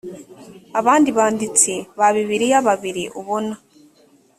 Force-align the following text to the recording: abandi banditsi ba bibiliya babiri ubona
abandi 0.79 1.09
banditsi 1.17 1.73
ba 1.97 2.07
bibiliya 2.15 2.59
babiri 2.67 3.03
ubona 3.19 3.53